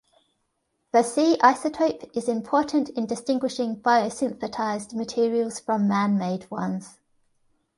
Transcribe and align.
The 0.93 1.03
C 1.03 1.37
isotope 1.43 2.17
is 2.17 2.27
important 2.27 2.89
in 2.89 3.05
distinguishing 3.05 3.75
biosynthetized 3.83 4.95
materials 4.95 5.59
from 5.59 5.87
man-made 5.87 6.49
ones. 6.49 6.97